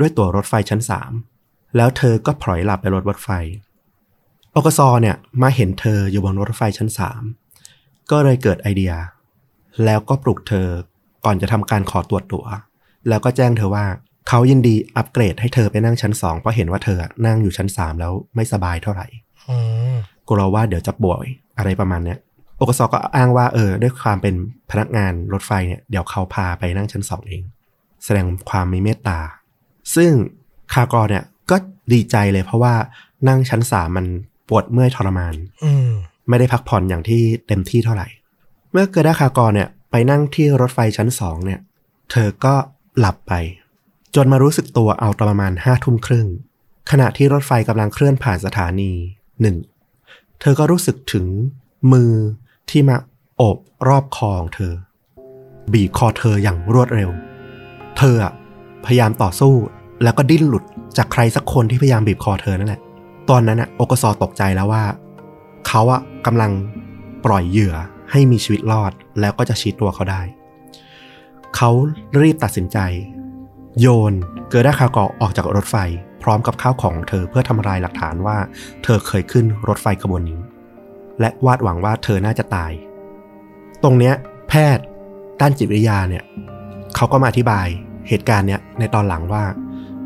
[0.00, 0.80] ด้วยตั๋วรถไฟชั้น
[1.28, 3.28] 3 แล้วเธอก็พลอยหลับไปรถรถไฟ
[4.52, 7.43] โอกซอเนี่ยมาเห็นเธออยู่บนรถไฟชั้น3
[8.10, 8.92] ก็เลยเกิดไอเดีย
[9.84, 10.68] แล้วก็ปลุกเธอ
[11.24, 12.46] ก่อนจะทำการขอตรวจตั๋ว
[13.08, 13.84] แล้วก็แจ้งเธอว่า
[14.28, 19.06] เขายินดีอัปเกรดให้เธอไปนั่งชั้น2เพราะเห็นว่าเธอนั่งอยู่ชั้น3แล้วไม่สบายเท่าไหร่
[19.48, 19.56] อื
[19.92, 19.96] ม
[20.28, 21.26] กลัวว่าเดี๋ยวจะป่วย
[21.58, 22.18] อะไรประมาณเนี้ย
[22.58, 24.34] โอกสก็อ้างว่าเออ ด้วยความเป็น
[24.70, 27.42] พนักงานรถไฟเนี่ยเดี๋ยวเขาพาไปนั่งชั้นสองเอง
[28.04, 29.18] แสดงความมีเมตตา
[29.94, 30.12] ซึ่ง
[30.74, 31.56] คากรเนี่ยก็
[31.92, 32.74] ดีใจเลยเพราะว่า
[33.28, 34.06] นั่งชั้นสามมัน
[34.48, 35.90] ปวดเมื่อยทรมาน อืม
[36.28, 38.08] ไม่ได้พักผ่อนอย่างที่เต็มที่เท่าไหร่
[38.72, 41.60] เมื่อเกิดาคากรเนี่ยไปนั่งที่รถไฟชั้นสองเนี่ย
[42.10, 42.54] เธอก็
[42.98, 43.32] หลับไป
[44.14, 46.26] จนมารู้สึกตัวเอาประมาณห้าทุ่มครึ่ง
[46.90, 48.92] ขณะที่รถไฟกำลังเคลื่อนผ่านสถานี
[49.40, 49.56] หนึ่ง
[50.40, 51.26] เธอก็รู้สึกถึง
[51.92, 52.12] มือ
[52.70, 52.96] ที่มา
[53.36, 53.56] โอบ
[53.88, 54.72] รอบคอของเธอ
[55.72, 57.10] บีบคอเธออย่างรวดเร็ว
[57.98, 58.16] เธอ
[58.84, 59.54] พยายามต่อสู้
[60.02, 60.64] แล้วก็ดิ้นหลุด
[60.96, 62.80] จากใครสักคนที่พยายามบีบคอเธอนั่นแหละ
[63.30, 64.84] ตอนนั้นอะโอกซอตกใจแล้วว่า
[65.76, 66.52] เขาอะกำลัง
[67.24, 67.74] ปล่อยเหยื่อ
[68.10, 70.22] ให้มีชีวิตรอดแล้วก็จะชี้ตัวเขาได้
[71.56, 71.70] เขา
[72.20, 72.78] รีบตัดสินใจ
[73.80, 74.12] โยน
[74.48, 75.76] เกิร์ดาคากอออกจากรถไฟ
[76.22, 78.36] พร้อมกับข้าวของของเธอเพื่อทำลายหลักฐานว่า
[78.84, 80.40] เธอเคยขึ้นรถไฟขบวนนี้
[81.20, 82.72] และวาดหวังว่าเธอน่าจะตาย
[83.82, 84.14] ตรงเนี้ย
[84.48, 84.84] แพทย์
[85.40, 86.24] ด้านจิตวิทยาเนี่ย
[86.96, 87.66] เขาก็มาอธิบาย
[88.08, 89.44] เหตุการณ์เนี้ยในตอนหลังว่า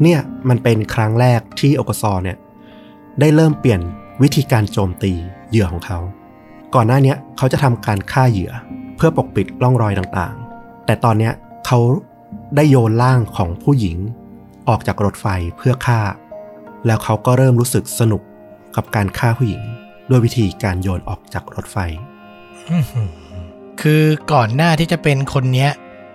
[0.03, 2.37] เนี่ยมันเป็นครั้งแรกที่โอกซอเนี่ย
[3.21, 3.81] ได้เริ่มเปลี่ยน
[4.23, 5.15] วิธีการโจมตี
[5.51, 5.99] เหยื่อของเขา
[6.75, 8.53] ก่อนหน้าเนี้ยเขาจะทำการฆ่าเหยื่อ
[8.97, 11.33] เพื่อปกปิดร่องรอยต่างๆ แต่ตอนเนี้ย
[11.67, 11.79] เขา
[12.57, 13.97] ได้โยนร่างของผู้หญิง
[14.69, 16.01] ออกจากรถไฟเพื่อฆ่า
[16.87, 18.23] แล้วเขาก็เริ่มรู้สึกสนุก
[18.77, 19.63] กับการฆ่าผู้หญิง
[20.11, 21.77] ด้วยวิธีการโยนออกจากรถไฟ
[22.71, 23.11] อื้อหือ
[23.81, 25.71] คือก่อนหน้าที่จะเป็นคนเนี้ย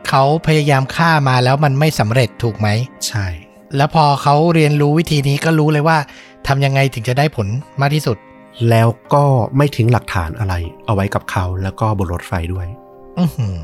[0.10, 2.68] เขาพยายามฆ่ามาแล้วมันไม่สำเร็จถูกไหม
[3.08, 3.28] ใช่
[3.76, 5.98] แล้วพอเขาเรียนรู้วิธีนี้ก็รู้เลยว่า
[6.48, 7.48] ทำยังไงถึงจะได้ผล
[7.82, 8.18] มากที่สุด
[8.70, 9.26] แล้วก็
[9.58, 10.54] ไม่ทิ้งหลักฐานอะไร
[10.86, 12.68] เอาไว้กับเขาแล้วก็บนรถไฟด้วย
[13.20, 13.60] อือหือ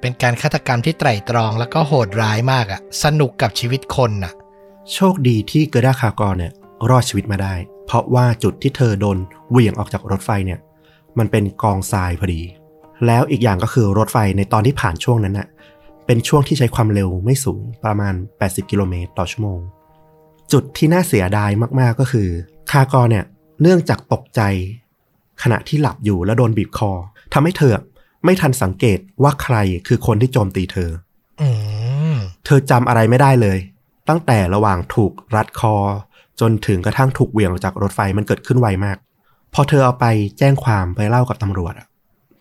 [0.00, 4.32] เป็นการฆาตกรรมที่ไตร่ตรองแล้วก็โหดร้ายมากอะสนุกกับชีวิตคนอะ
[4.94, 6.52] โชคดีที่เกอร์ดาคากรเนี่ย
[6.90, 7.54] รอดชีวิตมาได้
[7.86, 9.18] เพราะว่าจุดที่เธอโดน
[9.50, 10.58] เหวี่ยงออกจากรถไฟเนี่ย
[11.18, 12.42] มันเป็นกองทรายพอดี
[13.06, 15.48] แล้วอีกอย่างก็คือรถไฟในตอนที่ผ่านช่วงนั้นน่ะ
[16.06, 19.60] เป็นช่วงที่ใช้ความเร็วไม่สูงประมาณ 80 กิโลเมตรต่อชั่วโมง
[20.52, 22.28] จุดที่น่าเสียดายมากๆก็คือ
[22.70, 23.24] คากรเนี่ย
[23.62, 24.40] เนื่องจากตกใจ
[25.42, 26.90] ขณะที่หลับอยู่แล้วโดนบีบคอ
[27.32, 27.78] ทำให้เธอ
[28.24, 30.90] ไม่ทันสังเกตว่าใครคือคนที่โจมตีเธอ
[31.40, 31.48] อื
[32.14, 33.58] มเธอจำอะไรไม่ได้เลย
[34.08, 35.74] ตั้งแต่ระหว่างถูกรัดคอ
[36.40, 38.96] จนถึงกระทั่งถูกเหวี่ยงออกจากรถไฟมันเกิดขึ้นไวมาก
[39.54, 40.06] พอเธอเอาไป
[40.38, 41.86] แจ้งความไปเล่ากับตำรวจอะ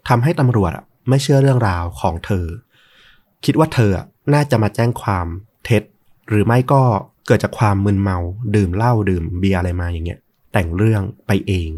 [0.09, 2.45] ทำให้ตำรวจอะไม่เชื่อเรื่องราวของเธอ
[3.45, 5.25] คิดว่าเธออะน่าจะมาแจ้งความ
[5.65, 5.83] เท็จ
[6.29, 6.81] หรือไม่ก็
[7.27, 8.17] เกิดจากความมึนเมา
[8.55, 10.19] ดื่มเหล้าดื่มเบียร์อะไรมาอย่างเงี้ย
[10.55, 11.69] แต่งเรื่องไปเอง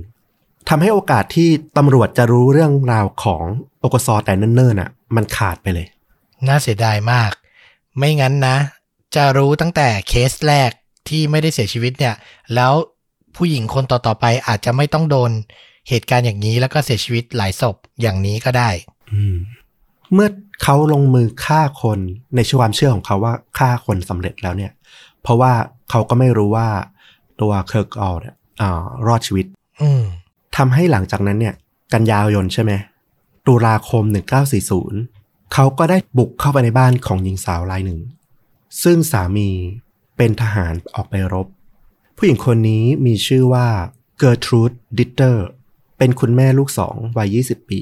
[0.70, 3.44] ทำให้โอกาสที่ตำรวจจะรู้เรื่องราวของ
[3.80, 5.88] โอกซอแต่เนิ่นๆอะ มันขาดไปเลย
[6.48, 7.32] น่าเสียดายมาก
[7.98, 8.58] ไม่งั้นนะ
[9.16, 10.72] จะรู้ตั้งแต่เคสแรก
[11.10, 12.16] ที่ไม่ได้เสียชีวิตเนี่ย
[12.56, 12.74] แล้ว
[13.36, 15.32] ผู้หญิงคนต่อๆไปอาจจะไม่ต้องโดน
[15.90, 18.70] เหตุการณ์อย่างนี้แล้วก็เสียชีวิตหลายศพอย่างนี้ก็ได้
[19.14, 19.38] อืม
[20.14, 20.30] เมื่อ
[20.64, 22.00] เขาลงมือฆ่าคน
[22.36, 24.72] ในความเชื่อของเขาว่าฆ่าคนสำเร็จแล้วเนี่ย
[25.22, 25.54] เพราะว่า
[25.90, 26.68] เขาก็ไม่รู้ว่า
[27.42, 29.46] ตัวเคิร์กออลเนี่ย อ่ารอดชีวิต
[29.82, 30.04] อืม
[30.58, 31.56] ทำให้หลังจากนั้นเนี่ย
[31.94, 32.72] กันยายนใช่ไหม
[33.48, 34.04] ตุลาคม
[34.80, 38.00] 1940 เขาก็ได้บุกเข้าไปในบ้านของหญิงสาวรายหนึ่ง
[38.84, 39.50] ซึ่งสามี
[40.18, 41.48] เป็นทหารออกไปรบ
[42.18, 43.68] ผู้หญิงคนนี้มีชื่อว่า
[44.18, 45.46] เกอร์ทรูดดิตเตอร์
[45.98, 47.82] เป็นคุณแม่ลูกสองวัย 20 ปี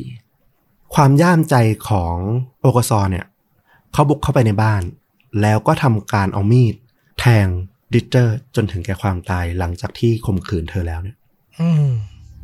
[0.93, 1.55] ความย่ามใจ
[1.89, 2.15] ของ
[2.61, 3.25] โอกซอเนี่ย
[3.93, 4.83] เขาบุกเข้าไปในบ้าน
[5.41, 6.75] แล้วก็ทำการเอามีด
[7.19, 7.47] แทง
[7.95, 11.15] ดิตเตอร์จนถึงแก่ความตายหลังจากที่ข่มขืนเธอแล้วเนี่ย
[11.59, 11.89] อืม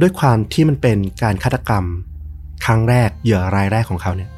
[0.02, 1.86] ด้วยความที่มันเป็นการฆาตกรรม
[2.66, 4.30] ครั้งแรกเหยื่อรายแรกของเขาเนี่ย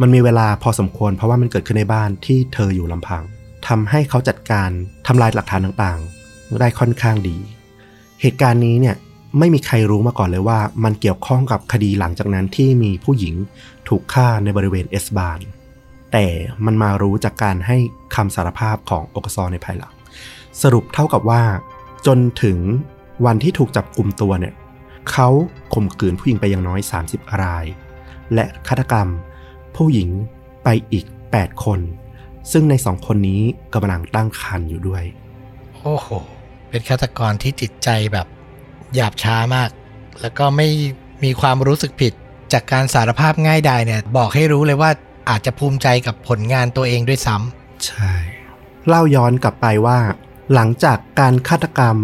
[0.00, 3.22] มันมีเวลาพอสมควร เพราะว่ามันเกิดขึ้นในบ้านที่เธออยู่ลำพัง
[3.68, 4.70] ทำให้เขาจัดการ
[5.06, 7.36] ทำลายหลักฐานต่างๆ ได้ค่อนข้างดี
[8.20, 8.96] เหตุการณ์นี้เนี่ย
[9.38, 13.34] ไม่มีใครรู้มาก่อนเลยว่า มันเกี่ยวข้องกับคดีหลังจากนั้นที่มีผู้หญิง
[13.88, 15.38] ถูกฆ่าในบริเวณเอสบาน
[16.12, 16.26] แต่
[16.64, 17.76] มันมารู้จากการให้
[18.14, 19.92] คำสารภาพของโอกซอในภายหลัง
[20.62, 21.42] สรุปเท่ากับว่า
[22.06, 22.58] จนถึง
[23.26, 24.54] วันที่ถูกจับกลุ่มตัวเนี่ย
[25.10, 25.28] เขา
[25.74, 27.64] ข่มขืนผู้หญิงไปอย่างน้อย 30 ราย
[28.34, 29.08] และฆาตกรรม
[29.76, 30.08] ผู้หญิง
[30.64, 31.80] ไปอีก 8 คน
[32.52, 33.42] ซึ่งในสองคนนี้
[33.74, 35.04] กำลังตั้งครรภ์อยู่ด้วย
[35.76, 36.08] โอ้โห
[36.68, 38.26] เป็นฆาตกรที่จิตใจแบบ
[38.94, 39.70] หยาบช้ามาก
[40.20, 40.68] แล้วก็ไม่
[41.24, 42.12] มีความรู้สึกผิด
[42.52, 44.90] จากการสารภาพง่ายดายเนี่ย บอกให้รู้เลยว่า
[45.30, 48.12] อาจจะภูมิใจกับผลงานตัวเองด้วยซ้ำใช่
[48.88, 49.98] เล่าย้อนกลับไปว่า
[50.52, 51.96] หลังจากการฆาตกรรม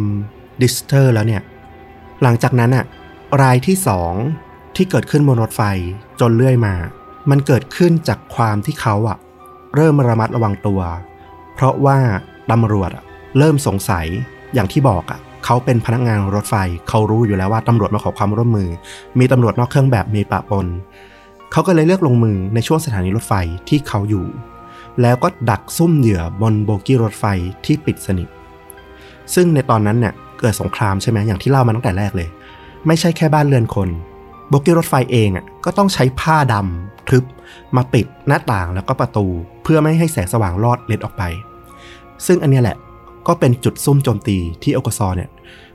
[0.62, 1.42] ดิตเตอร์แล้วเนี่ย
[2.22, 2.84] หลังจากนั้นอะ
[3.42, 4.12] รายที่สอง
[4.76, 5.62] ที่เกิดขึ้นบนรถไฟ
[6.20, 6.74] จนเรื่อยมา
[7.30, 9.18] มันเกิดขึ้นจากความที่เขาอะ
[9.74, 10.80] เริ่มระมัดระวังตัว
[11.54, 11.98] เพราะว่า
[12.50, 13.04] ตำรวจอะ
[13.38, 14.06] เริ่มสงสัย
[14.54, 16.54] อย่างที่บอกอะเขาเป็นพนักงานรถไฟ
[16.88, 18.68] เขารู้อยู่แล้วว่าตำรวจมาขอความร่วมมือ
[19.18, 20.66] มีตำรวจนอกเครื่องแบบมีปะปน
[21.52, 23.34] เขาก็เลยเลือกลงมือในช่วงสถานีรถไฟ
[23.68, 24.26] ที่เขาอยู่
[25.02, 27.24] แล้วก็ดักซุ่มเหยื่อบนโบกี้รถไฟ
[27.64, 28.28] ที่ปิดสนิท
[29.34, 32.28] ซึ่งในตอนนั้นเนี่ยเกิดสงครามใช่ไหมอย่างที่เล่ามาตั้งแต่แรกเลย
[32.86, 33.88] ไม่ใช่แค่บ้านเรือนคน
[34.48, 37.24] โบกี้รถไฟเองอะก็ต้องใช้ผ้าดำทึบ
[37.76, 39.26] มาปิดหน้าต่างแล้วก็ประตู
[39.62, 41.22] เพื่อไม่ให้แสงสว่างลอดเล็ดออกไป
[42.26, 42.76] ซึ่งอันเนี้ยแหละ
[43.26, 45.30] ก็เป็นจุดซุ่มโจมตีที่โอกซอเนี่ย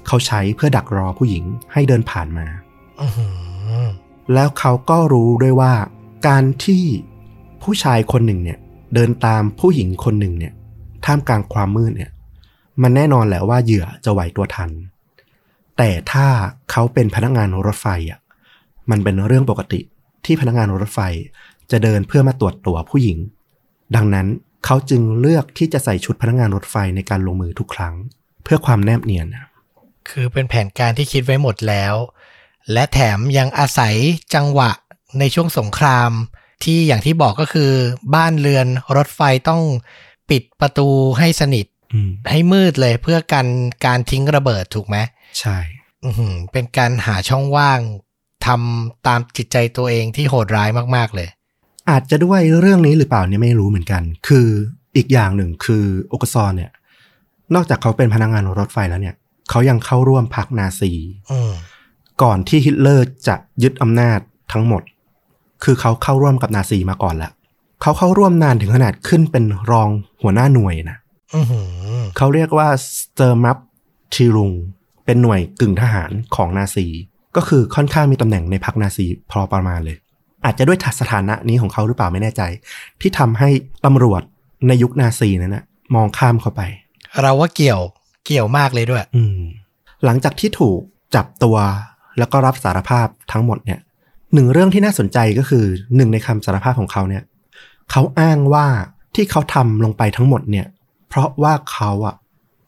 [0.08, 2.46] เขาใช้เพื่อดักรอผู้หญิงให้เดินผ่านมา
[3.02, 3.28] อื้อหื
[3.84, 3.88] อ
[4.34, 5.74] แล้วเขาก็รู้ด้วยว่า
[6.28, 6.84] การที่
[7.64, 8.60] ผู้ชายคนหนึ่งเนี่ย
[8.94, 10.54] เดินตามผู้หญิงคนหนึ่งเนี่ย
[11.06, 12.12] ท่ามกลางความมืดเนี่ย
[12.82, 14.70] มันแน่นอนแหละว่าเหยื่อจะไหวตัวทัน
[15.78, 16.28] แต่ถ้า
[16.72, 18.20] เขาเป็นพนักงานรถไฟอะ
[18.90, 19.82] มันเป็นเรื่องปกติ
[20.26, 21.00] ที่พนักงานรถไฟ
[21.72, 23.18] จะเดินเพื่อมาตรวจตัวผู้หญิง
[23.96, 24.28] ดังนั้น
[24.66, 27.94] เขาจึงเลือกที่จะใส่ชุดพนักงานรถไฟในการลงมือทุกครั้ง
[28.44, 29.28] เพื่อความแนบเนียน
[30.10, 31.94] คือเป็นแผนการที่คิดไว้หมดแล้ว
[32.74, 33.96] และแถมยังอาศัย
[34.36, 34.72] จังหวะ
[35.20, 36.12] ในช่วงสงคราม
[36.64, 37.72] ที่อย่างที่บอกก็คือ
[38.16, 39.62] บ้านเรือนรถไฟต้อง
[40.30, 40.88] ปิดประตู
[41.20, 43.48] ให้สนิทอืมให้มืดเลยเพื่อกัน
[43.86, 44.98] การทิ้งระเบิดถูกไหม
[45.40, 45.58] ใช่
[46.04, 47.80] อื้อหือเป็นการหาช่องว่าง
[48.46, 51.30] ทำตามจิตใจตัวเองที่โหดร้ายมาก ๆ เลย
[51.90, 54.48] อาจจะด้วยเรื่องนี้หรือเปล่าเนี่ยไม่รู้เหมือนกัน คือ
[54.96, 56.72] อีกอย่างหนึ่งคือโอกซอนเนี่ย
[57.56, 59.16] นอกจากเขาเป็นพนักงานรถไฟแล้วเนี่ย
[59.50, 60.92] เขายังเข้าร่วมพรรคนาซี
[61.32, 61.54] อืม
[62.24, 64.20] ก่อนที่ฮิตเลอร์จะยึดอำนาจ
[64.52, 64.82] ทั้งหมด
[65.64, 67.32] คือเขาเข้าร่วมกับนาซีมาก่อนแล้ว
[67.82, 69.90] เขาเข้าร่วมนานถึงขนาดขึ้นเป็นรอง
[70.22, 70.98] หัวหน้าหน่วยนะ
[71.36, 71.60] อือหื
[72.00, 74.52] อเขาเรียกว่า Sturmabteilung
[75.06, 76.88] เป็นหน่วยกึ่งทหารของนาซี
[77.36, 79.98] ก็คือค่อนข้างมีตำแหน่งในพรรคนาซีพอประมาณเลย
[80.46, 82.42] อาจจะด้วยสถานะนี้ของเขาหรือเปล่าไม่แน่ใจ
[83.02, 83.50] ที่ทำให้
[83.86, 84.22] ตำรวจ
[84.68, 85.64] ในยุคนาซีนั้นนะ
[85.96, 86.62] มองข้ามเขาไป
[87.22, 87.82] เราว่าเกี่ยว
[88.26, 89.40] เกี่ยวมากเลยด้วย อืม
[90.06, 90.80] หลังจากที่ถูก
[91.16, 91.58] จับตัว
[92.18, 93.80] แล้วก็รับสารภาพทั้งหมดเนี่ย
[94.34, 97.24] หนึ่งเรื่องที่น่าสนใจก็คือหนึ่งในคำสารภาพของเขาเนี่ย
[97.92, 98.68] เขาอ้างว่า
[99.16, 100.68] ที่เขาทำลงไปทั้งหมดเนี่ย
[101.08, 102.16] เพราะว่าเขาอะ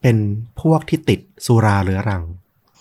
[0.02, 0.18] เป็น
[0.62, 2.24] พวกที่ติดสุราเรื้อรัง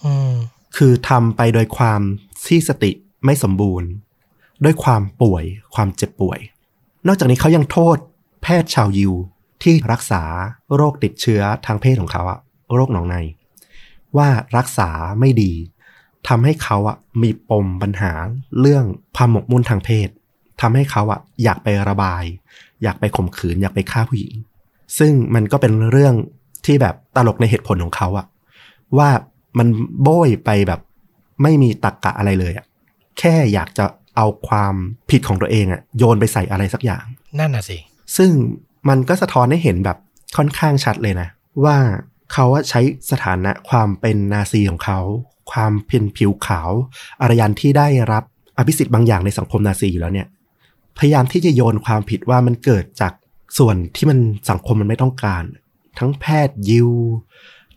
[0.05, 0.33] อืม
[0.77, 2.01] คือทำไปโดยความ
[2.47, 2.93] ที่สติ
[3.25, 3.89] ไม่สมบูรณ์
[4.65, 6.39] ด้วยความป่วย ความเจ็บป่วย
[7.07, 7.97] นอกจากนี้เขายังโทษ
[8.43, 9.13] แพทย์ชาวยิว
[9.63, 10.23] ที่รักษา
[10.75, 12.39] โรคติดเชื้อทางเพศของเขาอะ
[12.75, 13.17] โรคหนองใน
[14.17, 15.53] ว่ารักษาไม่ดี
[16.29, 18.13] ทำให้เขาอะมีปมปัญหา
[18.61, 18.85] เรื่อง
[19.17, 20.09] ความหมกมุ่นทางเพศ
[20.61, 22.25] ทำให้เขาอะอยากไประบาย
[22.83, 24.35] อยากไปข่มขืน อยากไปฆ่าผู้หญิง
[24.99, 26.15] ซึ่งมันก็เป็นเรื่อง
[26.67, 28.27] ที่แบบตลกในเหตุผลของเขาอะ
[28.99, 29.09] ว่า
[29.59, 29.69] มัน
[30.03, 30.81] โบยไปแบบ
[31.43, 32.67] ไม่มีตรกกะอะไรเลยอะ
[33.19, 33.85] แค่อยากจะ
[34.17, 34.75] เอาความ
[35.11, 37.05] ผิดของตัวเองอะโยนไปใส่อะไรสักอย่าง
[37.39, 37.79] นั่นน่ะสิ
[38.17, 38.31] ซึ่ง
[38.89, 39.99] มันก็สะท้อนให้เห็นแบบ
[40.37, 41.29] ค่อนข้างชัดเลยนะ
[41.65, 41.77] ว่า
[42.33, 45.01] เขาอะใช้สถานะความเป็นนาซีของเขา
[45.51, 46.71] ความเพียนผิวขาว
[47.21, 48.25] อารยันที่ได้รับ
[48.59, 50.29] อภิสิทธิ์บางอย่างในสังคมนาซีอยู่แล้วเนี่ย
[50.99, 53.13] พยายามที่จะโยนความผิดว่ามันเกิดจาก
[53.59, 54.19] ส่วนที่มัน
[54.51, 55.45] สังคมมันไม่ต้องการ
[55.99, 56.91] ทั้งแพทย์ยิว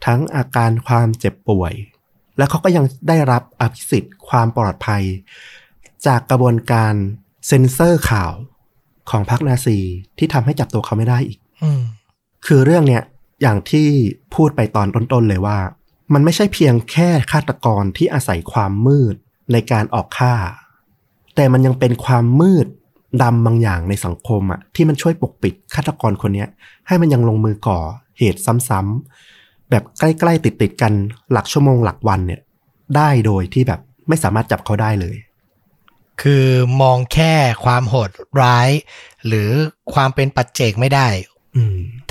[0.06, 1.74] ทั้งอาการความเจ็บป่วย
[2.38, 5.04] แล้วเขาก็ยังได้รับอภิสิทธิ์ความปลอดภัย
[6.08, 6.94] จากกระบวนการ
[7.48, 8.32] เซ็นเซอร์ข่าว
[9.10, 9.78] ของพรรคนาซี
[10.18, 11.82] ที่ทำให้จับตัวเขาไม่ได้อีกอืม
[12.46, 13.04] คือเรื่องเนี้ย
[13.42, 13.88] อย่างที่
[14.36, 15.58] พูดไปตอนต้นๆเลยว่า
[16.14, 19.16] มันไม่ใช่เพียงแค่ฆาตกรที่อาศัยความมืด
[19.52, 20.36] ในการออกฆ่า
[21.36, 22.68] แต่มันยังเป็นความมืด
[23.24, 26.46] ดำบางอย่างในสังคมอะที่มันช่วยปกปิดฆาตกรคนนี้
[26.88, 27.80] ให้มันยังลงมือก่อ
[28.18, 30.94] เหตุซ้ำๆแบบใกล้ๆติดๆกัน
[31.32, 32.42] หลักชั่วโมงหลักวันเนี่ย
[32.96, 35.16] ได้โดยที่แบบไม่สามารถจับเขาได้เลย
[36.22, 36.46] คือ
[36.82, 37.34] มองแค่
[37.66, 38.70] ความโหดร้าย
[39.28, 39.50] หรือ
[39.94, 41.08] ความเป็นปัจเจกไม่ได้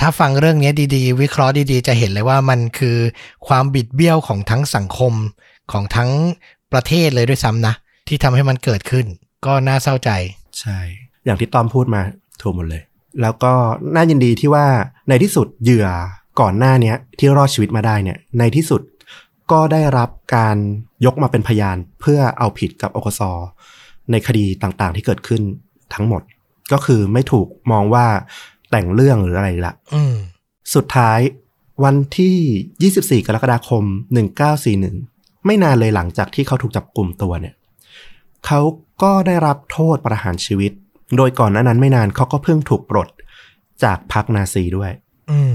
[0.00, 2.96] ถ้าฟังเรื่องนี้ดีๆ วิเคราะห์ดีๆ จะเห็นเลยว่ามันคือ
[3.48, 5.14] ความบิดเบี้ยวของทั้งสังคม
[5.72, 6.10] ของทั้ง
[6.72, 7.74] ประเทศเลยด้วยซ้ำนะ
[8.08, 9.06] ที่ทำให้มันเกิดขึ้น
[9.46, 10.10] ก็น่าเศร้าใจ
[10.60, 10.78] ใช่
[11.24, 12.00] อย่างที่ต้อมพูดมา
[12.42, 12.82] ถูกหมดเลย
[13.20, 13.52] แล้วก็
[13.94, 14.66] น่ายินดีที่ว่า
[15.08, 15.88] ในที่สุดเหยื่อ
[16.40, 18.80] ก่อนหน้านี้ที่รอดชีวิตมาได้เนี่ยในที่สุด
[19.52, 20.56] ก็ได้รับการ
[21.04, 23.20] ยกมาเป็นพยานเพื่อเอาผิดกับอกส
[24.10, 25.42] ในคดีต่างๆที่เกิดขึ้น
[25.94, 26.22] ทั้งหมด
[26.72, 28.06] ก็คือไม่ถูกมองว่า
[28.70, 30.14] แต่งเรื่องหรืออะไรละอืม
[30.74, 31.20] สุดท้าย
[31.84, 33.84] วันที่ 24 กรกฎาคม
[34.64, 37.54] 1941 ไม่นานเลยหลังจากที่เขาถูกจับกลุ่มตัวเนี่ย
[38.46, 38.60] เขา
[39.02, 40.72] ก็ได้รับโทษประหารชีวิต
[41.16, 43.08] โดยก่อนหน้านั้นไม่นานเขาก็เพิ่งถูกปลด
[43.84, 44.92] จากพรรคนาซีด้วย
[45.30, 45.54] อืม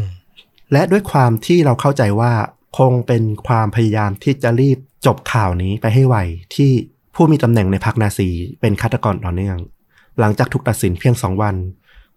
[0.72, 2.34] และด้วยความที่เราเข้าใจว่า
[2.78, 6.16] คงเป็นความพยายามที่จะรีบจบข่าวนี้ไปให้ไว
[6.56, 6.72] ที่
[7.16, 8.30] ผู้มีตำแหน่งในพรรคนาซี
[8.62, 9.58] เป็นฆาตกรต่อเนื่อง
[10.20, 11.56] หลังจากถูกตัดสินเพียงสองวัน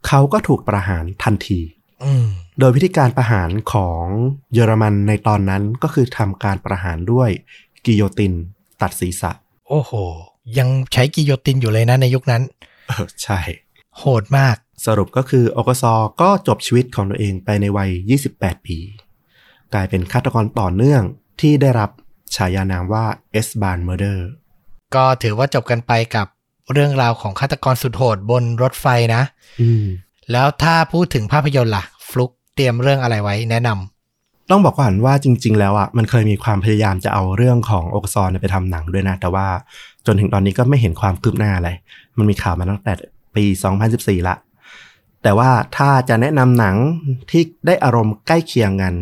[0.06, 1.60] เขาก็ถูกประหารทันที
[2.04, 2.26] อืม
[2.58, 4.04] โดยวิธีการประหารของ
[4.52, 7.30] เยอรมันในตอนนั้นก็คือทำการประหารด้วย
[7.84, 8.32] กิโยติน
[8.82, 9.32] ตัดศีรษะ
[9.68, 9.92] โอ้โห
[10.58, 12.42] ยังใช้กิโยตินอยู่เลยนะในยุคนั้น
[12.88, 13.38] เออใช่
[13.98, 14.56] โหดมาก
[14.86, 15.84] สรุปก็คืออกซอ
[16.20, 17.90] ก็จบชีวิตของตัวเองไปในวัย
[18.28, 18.78] 28 ปี
[19.74, 21.02] กลายเป็นฆาตกรต่อเนื่อง
[21.40, 21.90] ที่ได้รับ
[22.36, 24.28] ฉายานามว่า S-Bahn Murderer
[24.94, 26.26] ก็ถือว่าจบกันไปกับ
[26.72, 29.22] เรื่องราวของฆาตกรสุดโหดบนรถไฟนะ
[29.60, 29.84] อืม
[30.32, 39.46] แล้วถ้าพูดถึงภาพยนตร์ล่ะ ฟลุกเตรียมเรื่องอะไรไว้แนะนำต้องบอกก่อนว่าจริง ๆ แล้วอะมันเคยมีความพยายามจะเอาเรื่องของอกซอเนี่ยไปทำหนังด้วยนะ แต่ว่า
[40.06, 41.70] จนถึงตอนนี้ก็ไม่เห็นความคืบหน้าอะไร
[42.18, 42.92] มันมีข่าวมาตั้งแต่
[43.36, 43.44] ปี
[43.86, 44.36] 2014 ละ
[45.22, 46.76] แต่ว่าถ้าจะแนะนำหนัง
[47.30, 48.94] ที่ได้อารมณ์ใกล้เคียงกัน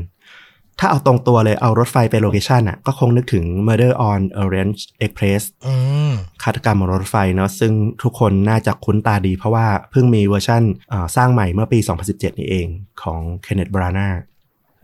[0.78, 5.74] ถ้าเอาตรงตัวเลยเอารถไฟไปโลเคชันอะก็คงนึกถึง Murder on Orange Express อื
[6.10, 12.66] มฆาตกรรมบนรถไฟเนาะซึ่งทุกคนน่าจะคุ้นตาดีเพราะว่าเพิ่งมีเวอร์ชั่นเอ่อสร้างใหม่เมื่อปี 2017 นี่เอง
[13.02, 14.08] ของเคนเน t บรานา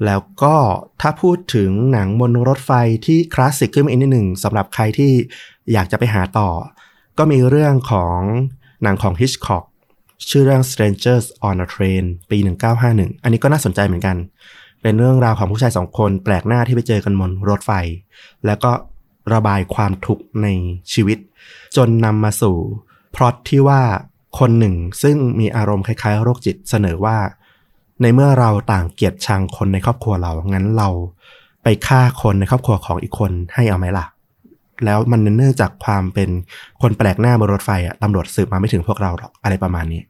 [0.07, 0.57] แล้วก็
[1.00, 2.72] ถ้าพูดถึงหนังบนรถไฟ
[3.07, 5.12] ที่คลาสสิกขึ้นมาอีกนิดหนึ่งสำหรับใครที่
[5.72, 6.48] อยากจะไปหาต่อ
[7.18, 8.18] ก็มีเรื่องของ
[8.83, 9.64] หนังของ Hitchcock
[10.29, 12.38] ชื่อเรื่อง Strangers on a Train ปี
[12.81, 14.16] 1951 อันนี้ก็น่าสนใจเหมือนกัน
[14.83, 17.73] เป็นเรื่องราวของผู้ชายสองคนแปลกหน้าที่ไปเจอกันบนรถไฟ
[18.47, 18.71] แล้วก็
[19.35, 20.49] ระบายความทุกข์ใน
[20.93, 21.19] ชีวิต
[21.77, 22.57] จนนำมาสู่
[23.14, 23.83] พล็อตที่ว่า
[24.38, 27.16] คนหนึ่งซึ่งมีอารมณ์คล้ายๆ โรคจิตเสนอว่า
[28.03, 30.88] ในเมื่อเราต่างเกลียดชังคนในครอบครัวเรางั้นเรา
[31.62, 34.07] ไปฆ่าคนในครอบครัวของอีกคนให้เอาไหมล่ะ
[34.85, 36.31] แล้วมันเนื่องจากความเป็น
[36.83, 40.03] คนแปลกหน้าบนรถไฟอะตำรวจสืบมาไม่ถึงพวกเราหรอกอะไรประมาณนี้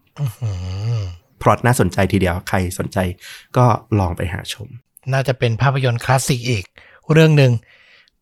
[1.42, 2.98] พล็อตน่าสนใจทีเดียวใครสนใจ
[3.56, 3.66] ก็
[3.98, 4.68] ลองไปหาชม
[5.12, 6.64] น่าจะเป็นภาพยนตร์คลาสสิกอีก
[7.12, 7.52] เรื่องหนึ่ง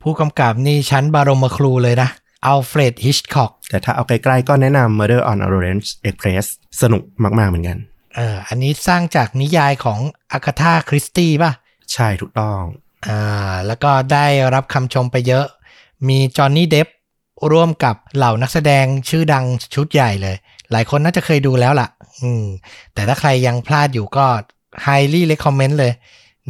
[0.02, 2.08] ผู้กำกับนี่ชั้นบรมครูเลยนะ
[2.46, 6.46] อัลเฟรดฮิชคอกแต่ถ้าเอาใกล้ๆก็แนะนำ Murder on Orient Express
[6.82, 7.02] สนุก
[7.38, 7.78] มากๆเหมือนกัน
[8.14, 9.98] เอออันนี้สร้างจากนิยายของ
[10.32, 11.52] อากาธาคริสตี้ป่ะ
[11.92, 12.60] ใช่ถูกต้อง
[13.08, 15.46] อ่าแล้วก็ได้รับคำชมไปเยอะ
[16.08, 16.88] มีจอห์นนี่เดฟ
[17.52, 20.36] ร่วมกับเหล่านักแสดงชื่อดังชุดใหญ่เลย
[20.72, 21.88] หลายคนน่าจะเคยดูแล้วล่ะ
[22.22, 22.44] อืม
[22.94, 24.26] แต่ถ้าใครยังพลาดอยู่ก็
[24.86, 25.92] highly recommend เลย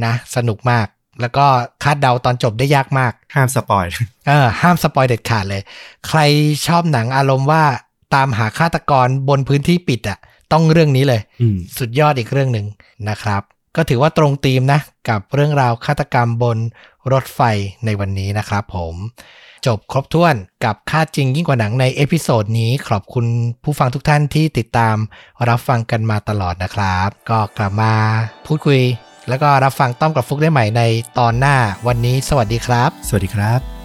[0.04, 0.86] นะ สนุกมาก
[1.20, 1.46] แล้วก็
[1.82, 3.86] คาดเดาตอนจบได้ยากมาก ห้ามสปอย
[4.28, 5.62] เออห้ามสปอยเด็ดขาดเลย
[6.08, 6.20] ใคร
[6.66, 7.64] ชอบหนังอารมณ์ว่า
[8.14, 10.18] ตามหาฆาตกรบนพื้นที่ปิดอะ่ะ
[10.52, 12.66] ต้องเรื่องนี้เลยอืมสุดยอดอีกเรื่องหนึ่ง
[13.08, 13.42] นะครับ
[13.76, 16.58] ก็ถือว่าตรงธีมนะ กับเรื่องราวฆาตกรรมบน
[17.12, 17.40] รถไฟ
[17.84, 18.94] ในวันนี้นะครับผม
[19.68, 23.26] จบครบถ้วนกับฆาตจริงยิ่งกว่าหนังใน episode นี้ขอบคุณ
[23.64, 24.96] ผู้ฟังทุกท่านที่ติดตาม
[25.48, 27.92] รับฟังกันมาตลอดนะครับ ก็กลับมา
[28.46, 28.80] พูดคุย
[29.28, 30.82] แล้วก็รับฟังต้อมกับฟุกได้ใหม่ใน
[31.18, 33.77] ตอนหน้าวันนี้ สวัสดีครับ สวัสดีครับ